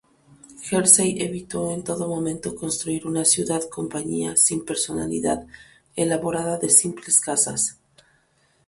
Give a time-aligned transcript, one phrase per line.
[0.63, 5.45] Hershey evitó en todo momento construir una ciudad-compañía sin personalidad,
[5.95, 7.77] elaborada de simples casas.